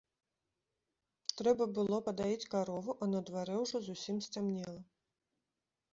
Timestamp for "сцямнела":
4.29-4.79